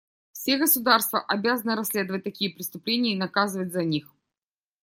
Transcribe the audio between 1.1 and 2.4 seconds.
обязаны расследовать